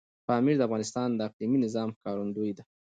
[0.27, 2.63] پامیر د افغانستان د اقلیمي نظام ښکارندوی ده.